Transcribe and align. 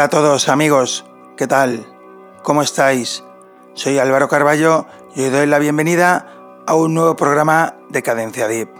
Hola 0.00 0.06
a 0.06 0.08
todos 0.08 0.48
amigos, 0.48 1.04
¿qué 1.36 1.46
tal? 1.46 1.86
¿Cómo 2.42 2.62
estáis? 2.62 3.22
Soy 3.74 3.98
Álvaro 3.98 4.30
Carballo 4.30 4.86
y 5.14 5.24
os 5.24 5.30
doy 5.30 5.46
la 5.46 5.58
bienvenida 5.58 6.62
a 6.66 6.74
un 6.74 6.94
nuevo 6.94 7.16
programa 7.16 7.74
de 7.90 8.02
Cadencia 8.02 8.48
Deep. 8.48 8.70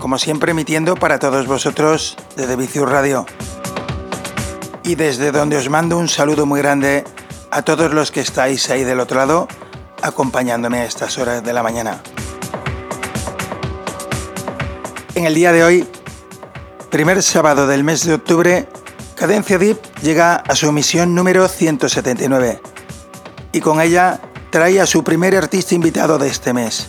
Como 0.00 0.16
siempre 0.16 0.52
emitiendo 0.52 0.96
para 0.96 1.18
todos 1.18 1.46
vosotros 1.46 2.16
desde 2.34 2.56
Vicius 2.56 2.88
Radio. 2.88 3.26
Y 4.84 4.94
desde 4.94 5.32
donde 5.32 5.58
os 5.58 5.68
mando 5.68 5.98
un 5.98 6.08
saludo 6.08 6.46
muy 6.46 6.62
grande 6.62 7.04
a 7.50 7.60
todos 7.60 7.92
los 7.92 8.10
que 8.10 8.20
estáis 8.20 8.70
ahí 8.70 8.84
del 8.84 9.00
otro 9.00 9.18
lado 9.18 9.48
acompañándome 10.00 10.78
a 10.78 10.86
estas 10.86 11.18
horas 11.18 11.44
de 11.44 11.52
la 11.52 11.62
mañana. 11.62 12.02
En 15.14 15.26
el 15.26 15.34
día 15.34 15.52
de 15.52 15.62
hoy 15.62 15.86
primer 16.92 17.22
sábado 17.22 17.66
del 17.66 17.84
mes 17.84 18.04
de 18.04 18.12
octubre, 18.12 18.68
Cadencia 19.16 19.56
Deep 19.56 19.78
llega 20.02 20.34
a 20.36 20.54
su 20.54 20.68
emisión 20.68 21.14
número 21.14 21.48
179 21.48 22.60
y 23.50 23.60
con 23.62 23.80
ella 23.80 24.20
trae 24.50 24.78
a 24.78 24.84
su 24.84 25.02
primer 25.02 25.34
artista 25.34 25.74
invitado 25.74 26.18
de 26.18 26.28
este 26.28 26.52
mes. 26.52 26.88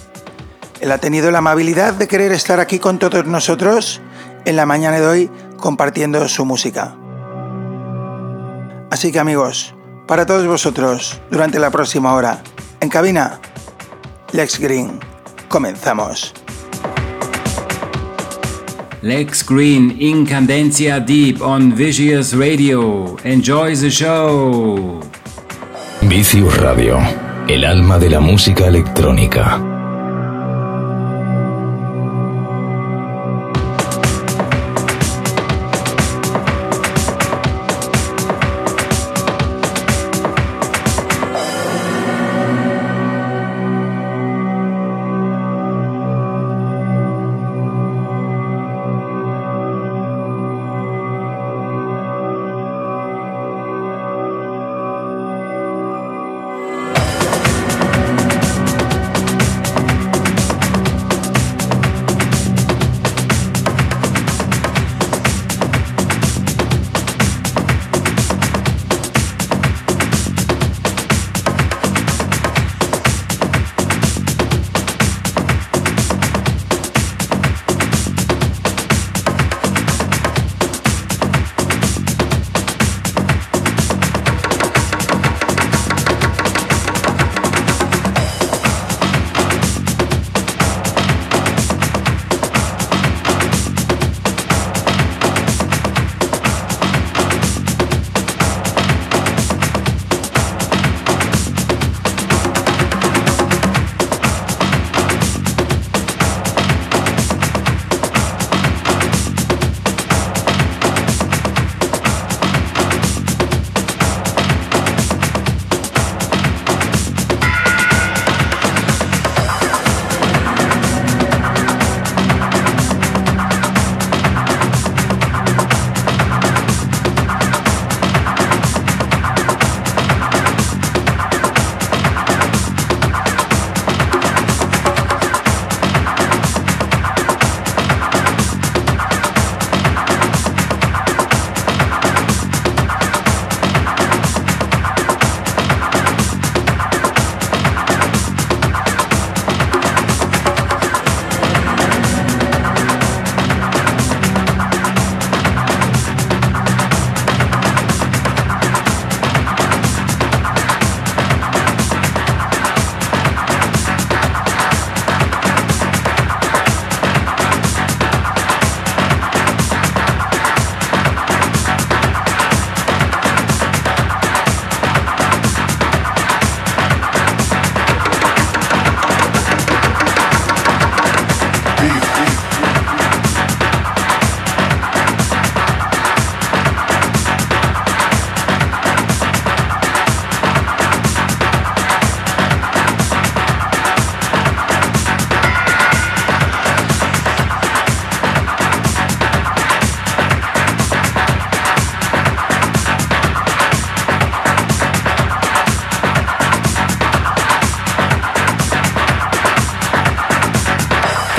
Él 0.81 0.91
ha 0.91 0.97
tenido 0.97 1.31
la 1.31 1.37
amabilidad 1.37 1.93
de 1.93 2.09
querer 2.09 2.33
estar 2.33 2.59
aquí 2.59 2.79
con 2.79 2.99
todos 2.99 3.25
nosotros 3.25 4.01
en 4.43 4.57
la 4.57 4.65
mañana 4.65 4.99
de 4.99 5.07
hoy 5.07 5.31
compartiendo 5.57 6.27
su 6.27 6.43
música. 6.43 6.97
Así 8.91 9.09
que 9.13 9.19
amigos, 9.19 9.73
para 10.05 10.25
todos 10.25 10.45
vosotros, 10.45 11.21
durante 11.31 11.59
la 11.59 11.71
próxima 11.71 12.13
hora, 12.13 12.43
en 12.81 12.89
cabina, 12.89 13.39
Lex 14.33 14.59
Green, 14.59 14.99
comenzamos. 15.47 16.33
Lex 19.03 19.43
Green, 19.43 19.97
Incandencia 19.99 21.01
Deep 21.01 21.41
on 21.41 21.75
Vicious 21.75 22.33
Radio. 22.33 23.17
Enjoy 23.25 23.75
the 23.75 23.91
show. 23.91 25.01
Vicious 26.03 26.55
Radio, 26.55 26.99
el 27.49 27.65
alma 27.65 27.99
de 27.99 28.09
la 28.09 28.21
música 28.21 28.65
electrónica. 28.67 29.72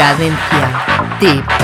Cadencia. 0.05 0.69
Tip. 1.19 1.64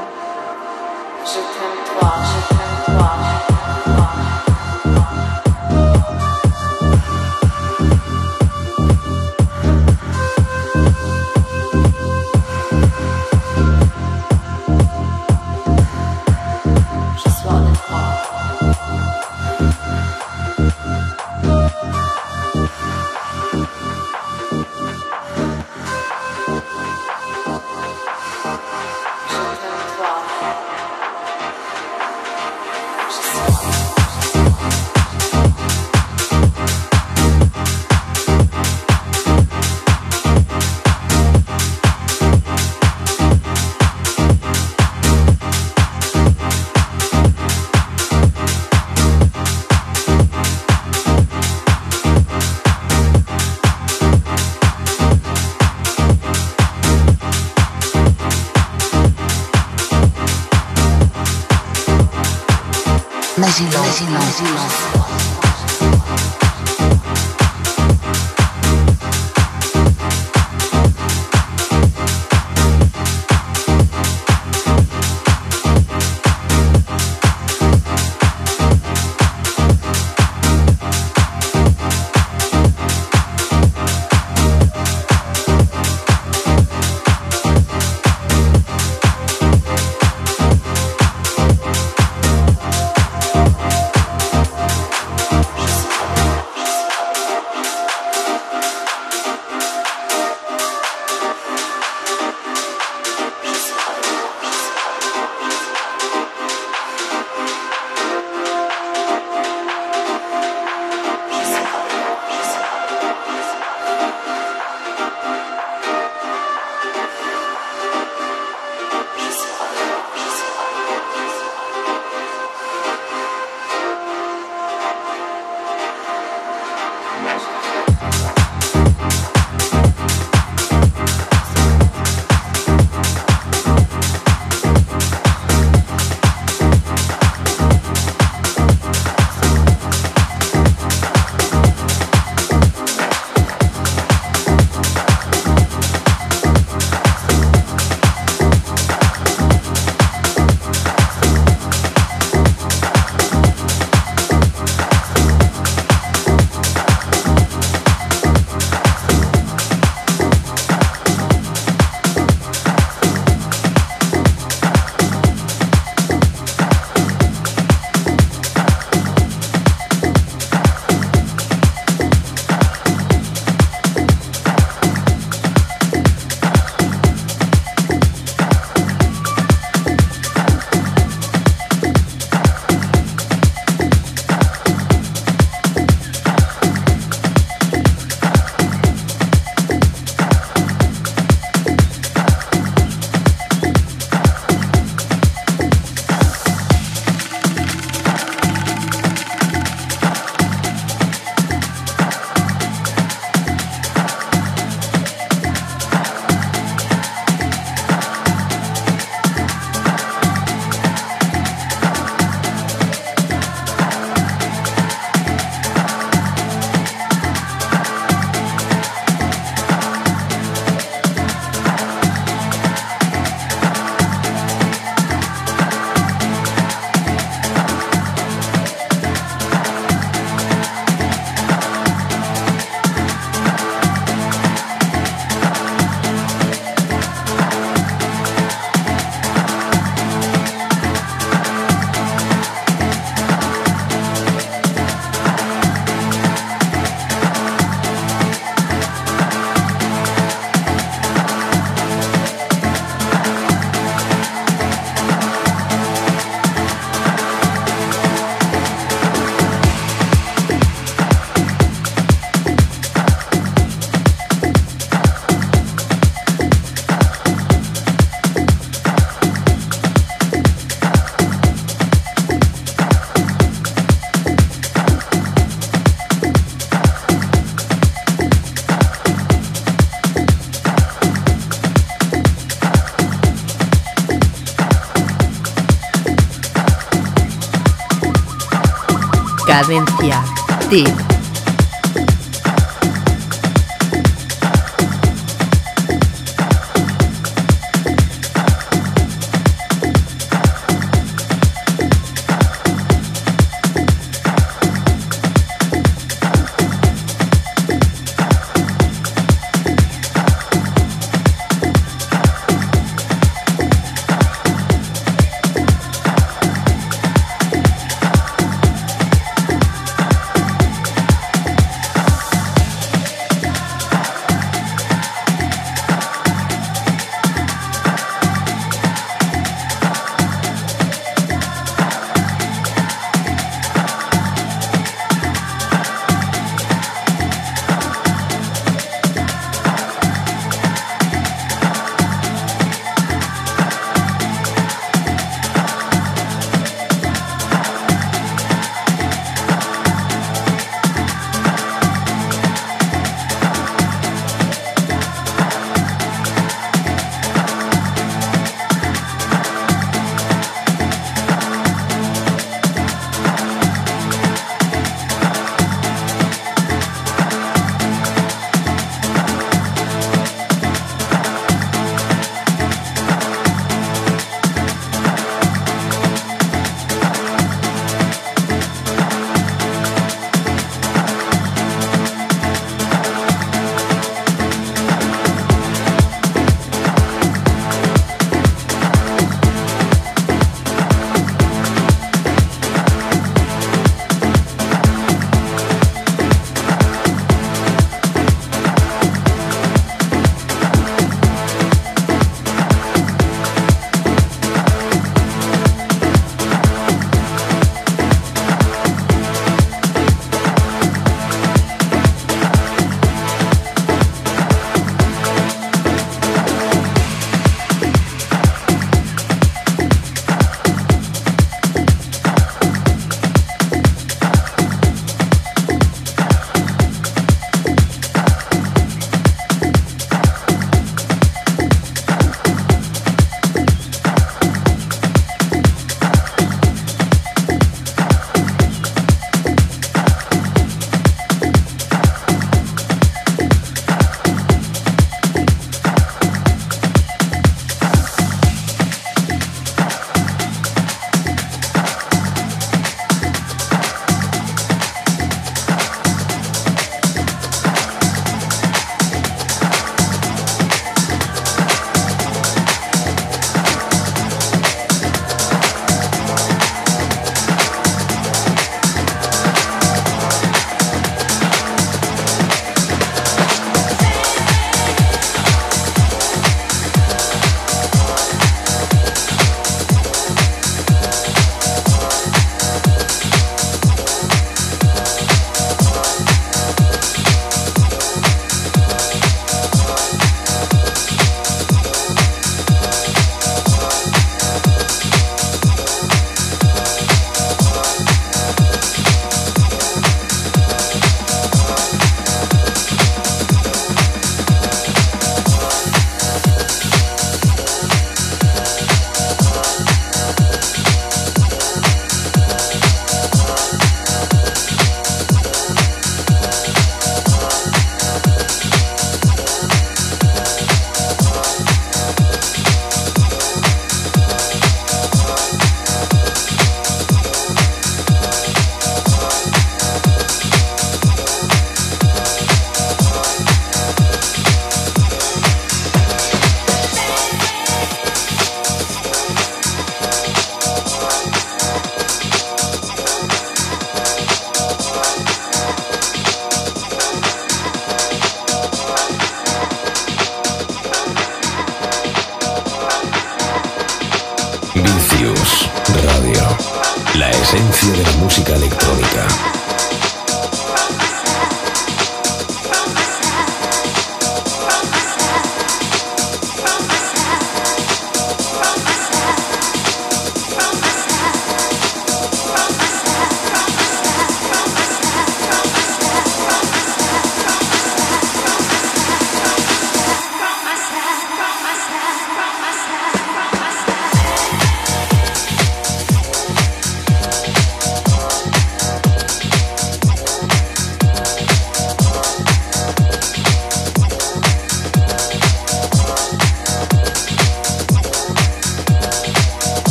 Cadencia. 289.51 290.23
Tip. 290.69 291.10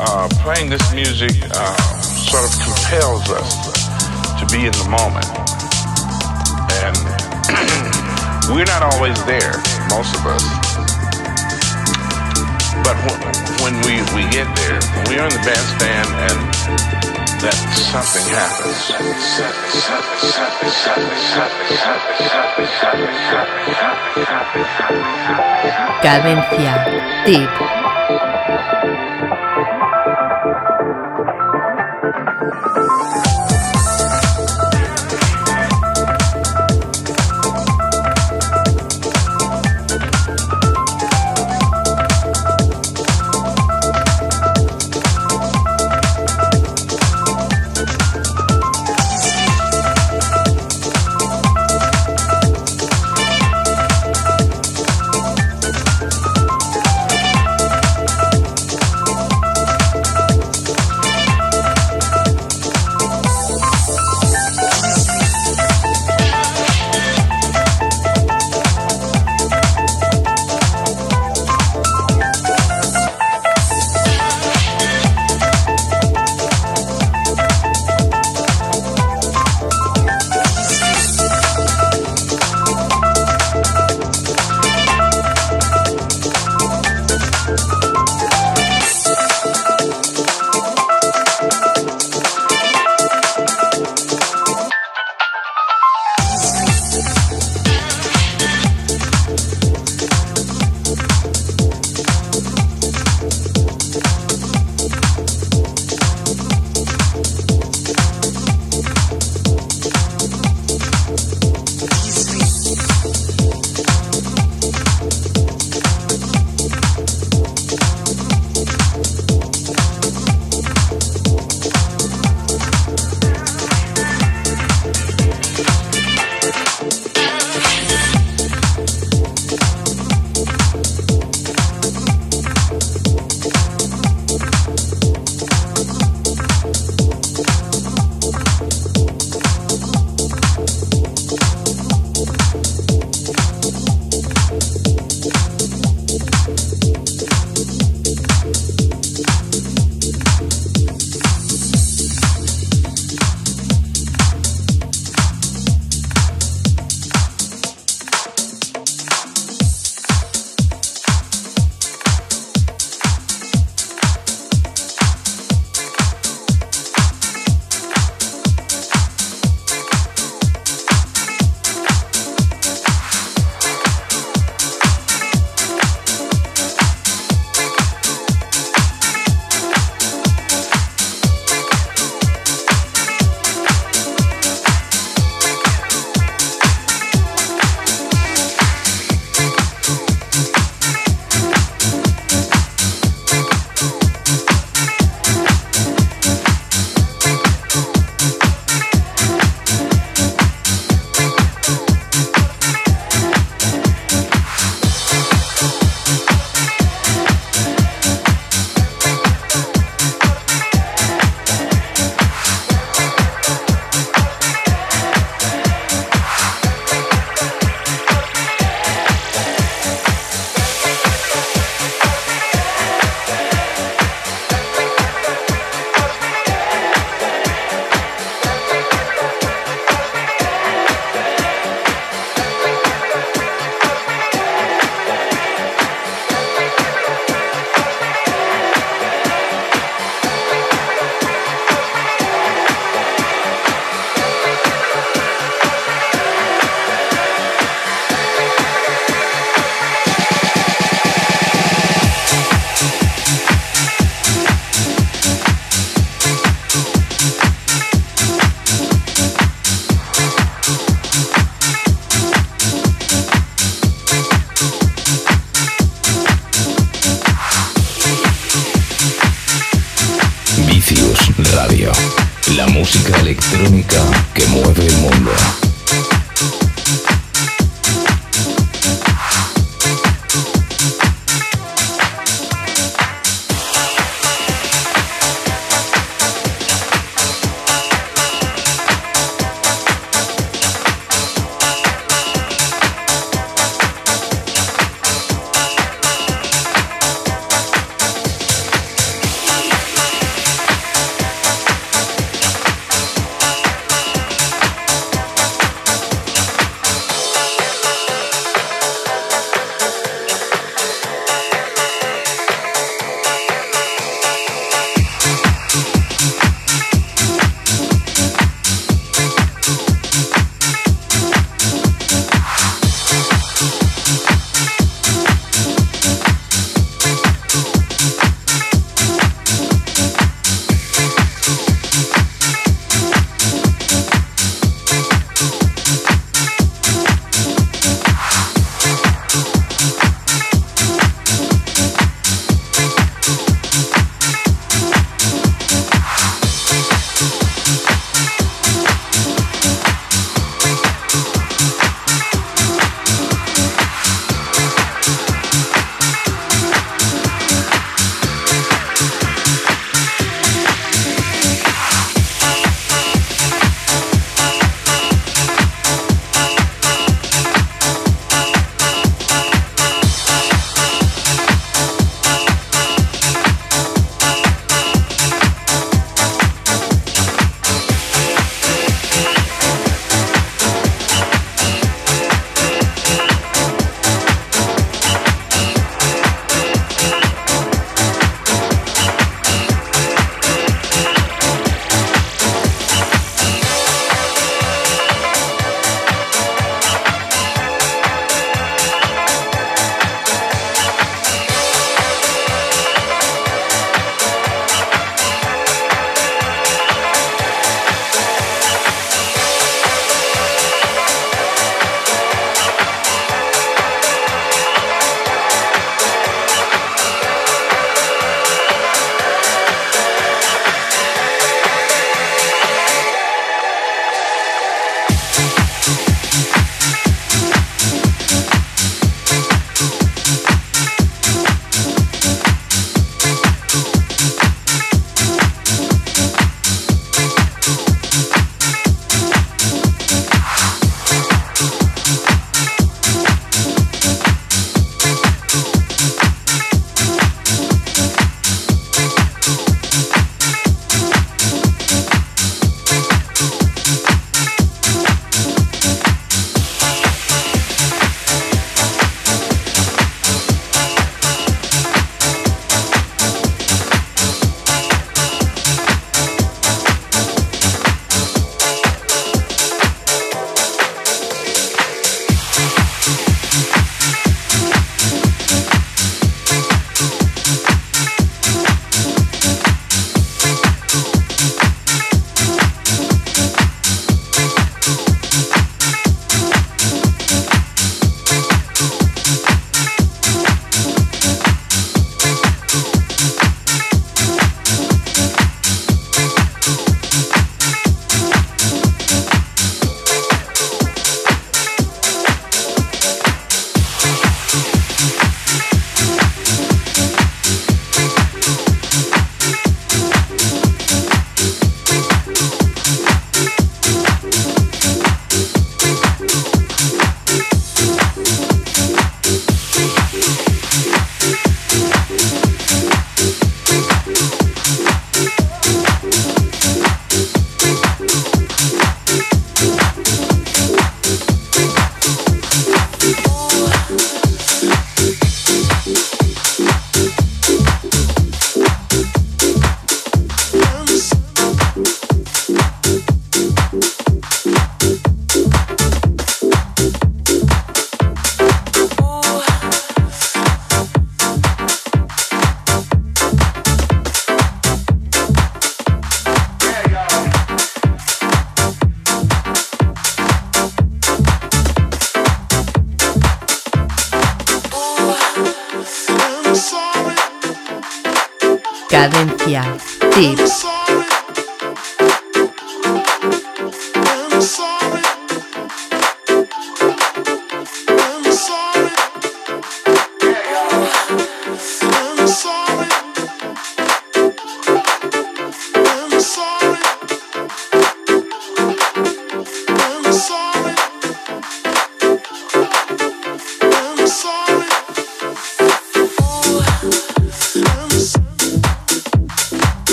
uh, 0.00 0.28
playing 0.40 0.70
this 0.70 0.82
music 0.94 1.36
uh, 1.52 1.76
sort 2.00 2.44
of 2.48 2.52
compels 2.64 3.28
us 3.36 3.52
to 4.40 4.48
be 4.48 4.64
in 4.64 4.72
the 4.80 4.88
moment. 4.88 5.28
And 6.80 6.96
we're 8.56 8.64
not 8.64 8.80
always 8.80 9.20
there, 9.28 9.60
most 9.92 10.16
of 10.16 10.24
us. 10.24 10.44
But 12.80 12.96
when, 13.04 13.20
when 13.60 13.74
we, 13.84 14.00
we 14.16 14.24
get 14.32 14.48
there, 14.56 14.80
when 14.96 15.04
we're 15.12 15.26
in 15.28 15.34
the 15.36 15.44
bandstand 15.44 16.08
and 16.32 16.38
that 17.44 17.56
something 17.92 18.24
happens. 18.32 18.92
Cadencia. 26.00 26.74
Tip. 27.24 27.50
Thank 30.52 30.96
you. 30.96 30.99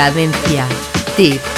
Cadencia. 0.00 0.66
Tip. 1.14 1.49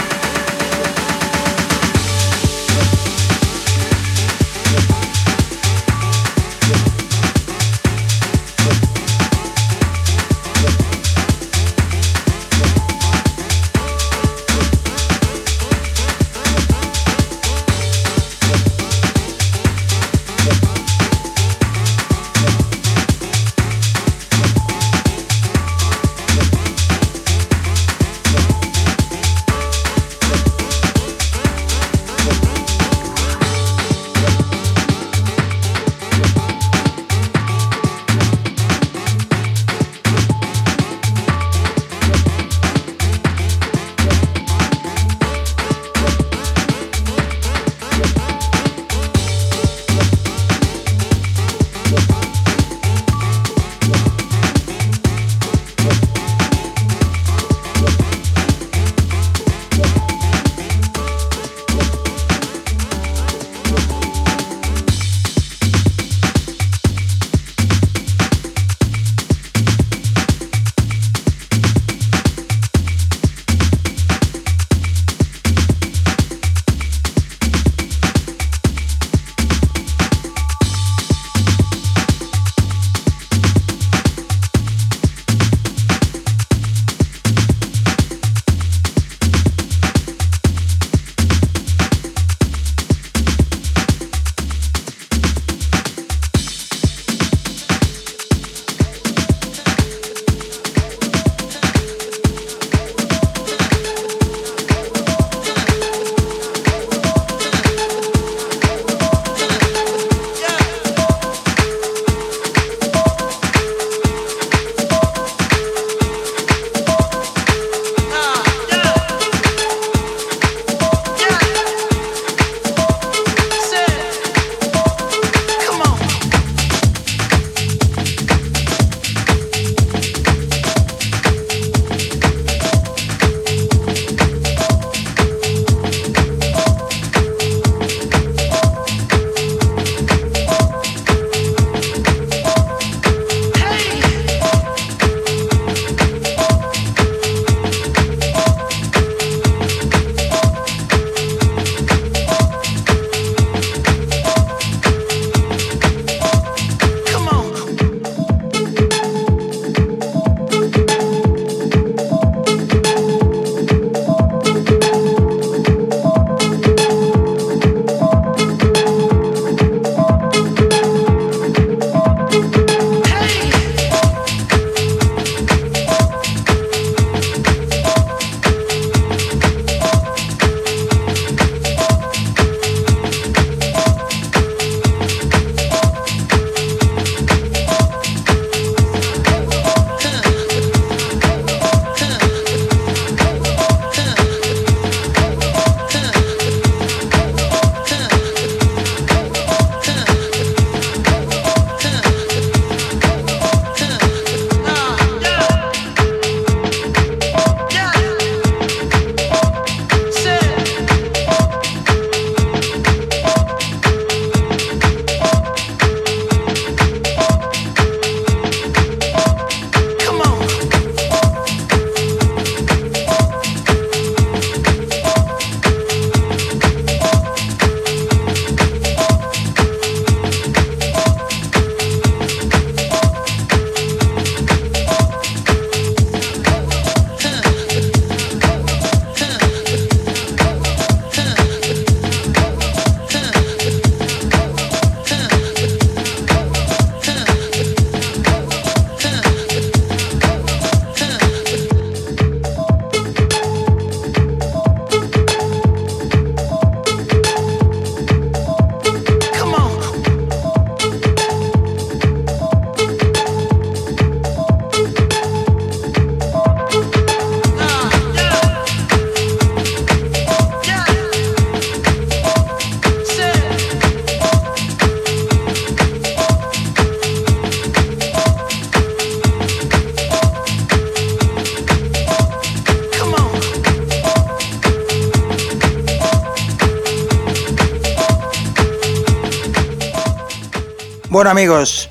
Bueno 291.22 291.30
amigos, 291.30 291.88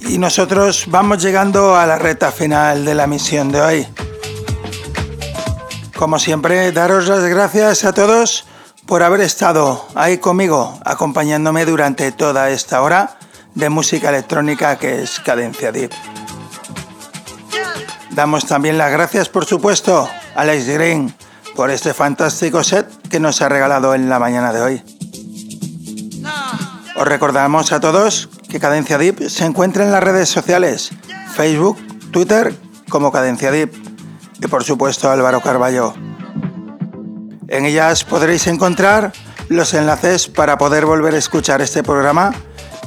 y 0.00 0.18
nosotros 0.18 0.84
vamos 0.88 1.22
llegando 1.22 1.76
a 1.76 1.86
la 1.86 1.96
reta 1.96 2.30
final 2.30 2.84
de 2.84 2.94
la 2.94 3.06
misión 3.06 3.50
de 3.50 3.62
hoy. 3.62 3.88
Como 5.96 6.18
siempre, 6.18 6.70
daros 6.72 7.08
las 7.08 7.24
gracias 7.24 7.86
a 7.86 7.94
todos 7.94 8.44
por 8.84 9.02
haber 9.02 9.22
estado 9.22 9.82
ahí 9.94 10.18
conmigo, 10.18 10.78
acompañándome 10.84 11.64
durante 11.64 12.12
toda 12.12 12.50
esta 12.50 12.82
hora 12.82 13.16
de 13.54 13.70
música 13.70 14.10
electrónica 14.10 14.76
que 14.76 15.04
es 15.04 15.20
Cadencia 15.20 15.72
Deep. 15.72 15.92
Damos 18.10 18.44
también 18.44 18.76
las 18.76 18.92
gracias, 18.92 19.30
por 19.30 19.46
supuesto, 19.46 20.06
a 20.34 20.40
Alex 20.42 20.66
Green 20.66 21.16
por 21.54 21.70
este 21.70 21.94
fantástico 21.94 22.62
set 22.62 22.86
que 23.08 23.20
nos 23.20 23.40
ha 23.40 23.48
regalado 23.48 23.94
en 23.94 24.10
la 24.10 24.18
mañana 24.18 24.52
de 24.52 24.60
hoy. 24.60 24.82
Os 26.94 27.08
recordamos 27.08 27.72
a 27.72 27.80
todos 27.80 28.28
que 28.48 28.60
Cadencia 28.60 28.98
Deep 28.98 29.28
se 29.28 29.44
encuentra 29.44 29.84
en 29.84 29.92
las 29.92 30.02
redes 30.02 30.28
sociales, 30.28 30.90
Facebook, 31.34 31.78
Twitter 32.10 32.54
como 32.88 33.12
Cadencia 33.12 33.50
Deep 33.50 33.72
y 34.40 34.46
por 34.46 34.64
supuesto 34.64 35.10
Álvaro 35.10 35.40
Carballo. 35.40 35.94
En 37.48 37.64
ellas 37.64 38.04
podréis 38.04 38.46
encontrar 38.46 39.12
los 39.48 39.74
enlaces 39.74 40.28
para 40.28 40.58
poder 40.58 40.86
volver 40.86 41.14
a 41.14 41.18
escuchar 41.18 41.62
este 41.62 41.82
programa 41.82 42.32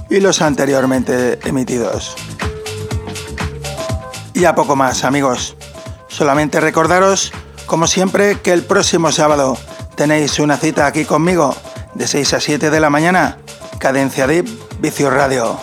y 0.09 0.19
los 0.19 0.41
anteriormente 0.41 1.39
emitidos. 1.47 2.15
Y 4.33 4.45
a 4.45 4.55
poco 4.55 4.75
más 4.75 5.03
amigos. 5.03 5.55
Solamente 6.07 6.59
recordaros, 6.59 7.31
como 7.65 7.87
siempre, 7.87 8.39
que 8.41 8.51
el 8.51 8.63
próximo 8.63 9.11
sábado 9.11 9.57
tenéis 9.95 10.39
una 10.39 10.57
cita 10.57 10.85
aquí 10.85 11.05
conmigo 11.05 11.55
de 11.93 12.07
6 12.07 12.33
a 12.33 12.39
7 12.39 12.69
de 12.69 12.79
la 12.79 12.89
mañana 12.89 13.37
Cadencia 13.79 14.27
Vicio 14.79 15.09
Radio. 15.09 15.59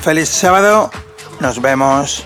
Feliz 0.00 0.28
sábado, 0.28 0.90
nos 1.40 1.60
vemos. 1.60 2.24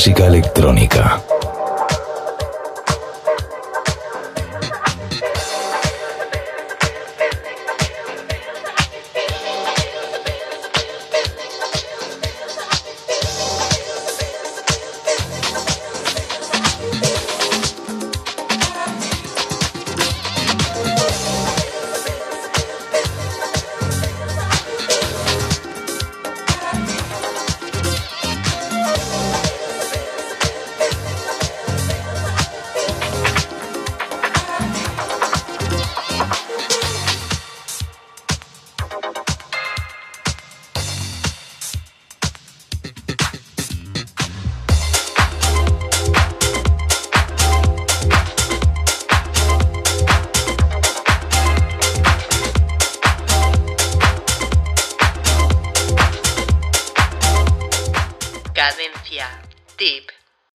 Música 0.00 0.28
electrónica. 0.28 1.29